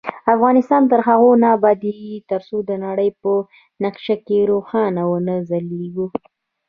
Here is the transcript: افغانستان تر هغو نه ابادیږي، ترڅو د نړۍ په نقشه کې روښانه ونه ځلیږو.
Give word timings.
افغانستان 0.35 0.83
تر 0.91 0.99
هغو 1.07 1.29
نه 1.41 1.47
ابادیږي، 1.57 2.13
ترڅو 2.31 2.57
د 2.69 2.71
نړۍ 2.85 3.09
په 3.21 3.31
نقشه 3.83 4.15
کې 4.25 4.39
روښانه 4.51 5.01
ونه 5.11 5.35
ځلیږو. 5.49 6.07